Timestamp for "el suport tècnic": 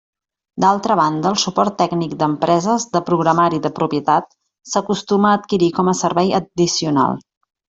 1.35-2.15